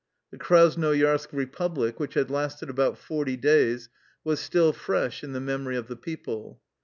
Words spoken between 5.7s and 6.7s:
of the people.